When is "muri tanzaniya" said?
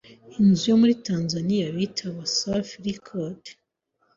0.81-1.67